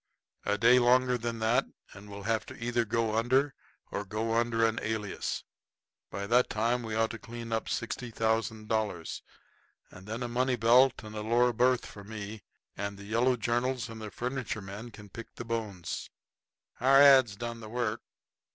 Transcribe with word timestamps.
"A 0.45 0.57
day 0.57 0.79
longer 0.79 1.15
than 1.15 1.37
that 1.41 1.67
and 1.93 2.09
we'll 2.09 2.23
have 2.23 2.43
to 2.47 2.55
either 2.57 2.85
go 2.85 3.15
under 3.17 3.53
or 3.91 4.03
go 4.03 4.33
under 4.33 4.65
an 4.65 4.79
alias. 4.81 5.43
By 6.09 6.25
that 6.25 6.49
time 6.49 6.81
we 6.81 6.95
ought 6.95 7.11
to 7.11 7.19
clean 7.19 7.51
up 7.51 7.65
$60,000. 7.67 9.21
And 9.91 10.07
then 10.07 10.23
a 10.23 10.27
money 10.27 10.55
belt 10.55 11.03
and 11.03 11.15
a 11.15 11.21
lower 11.21 11.53
berth 11.53 11.85
for 11.85 12.03
me, 12.03 12.41
and 12.75 12.97
the 12.97 13.03
yellow 13.05 13.35
journals 13.35 13.89
and 13.89 14.01
the 14.01 14.09
furniture 14.09 14.59
men 14.59 14.89
can 14.89 15.07
pick 15.07 15.35
the 15.35 15.45
bones." 15.45 16.09
Our 16.79 16.99
ads. 16.99 17.35
done 17.35 17.59
the 17.59 17.69
work. 17.69 18.01